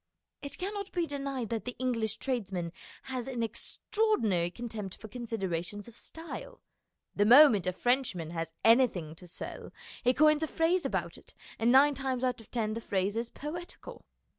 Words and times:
It 0.41 0.57
cannot 0.57 0.91
be 0.93 1.05
denied 1.05 1.49
that 1.49 1.65
the 1.65 1.75
English 1.77 2.17
tradesman 2.17 2.73
has 3.03 3.27
an 3.27 3.43
extraordinary 3.43 4.49
contempt 4.49 4.97
for 4.99 5.07
considerations 5.07 5.87
of 5.87 5.95
style. 5.95 6.59
The 7.15 7.23
moment 7.27 7.67
a 7.67 7.71
Frenchman 7.71 8.31
has 8.31 8.51
any 8.65 8.87
266 8.87 9.39
MONOLOGUES 9.39 9.39
thing 9.39 9.67
to 9.67 9.69
sell 9.71 10.01
he 10.03 10.13
coins 10.15 10.41
a 10.41 10.47
phrase 10.47 10.87
about 10.87 11.19
it, 11.19 11.35
and 11.59 11.71
nine 11.71 11.93
times 11.93 12.23
out 12.23 12.41
of 12.41 12.49
ten 12.49 12.73
the 12.73 12.81
phrase 12.81 13.15
is 13.15 13.29
poetical. 13.29 14.03